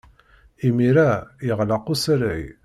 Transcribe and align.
Imir-a, 0.67 1.09
yeɣleq 1.47 1.85
usalay. 1.93 2.43